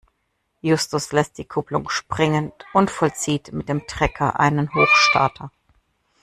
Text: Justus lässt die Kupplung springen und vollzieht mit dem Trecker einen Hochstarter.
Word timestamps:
Justus 0.63 1.11
lässt 1.11 1.37
die 1.37 1.45
Kupplung 1.45 1.87
springen 1.89 2.51
und 2.73 2.89
vollzieht 2.89 3.53
mit 3.53 3.69
dem 3.69 3.85
Trecker 3.85 4.39
einen 4.39 4.73
Hochstarter. 4.73 5.51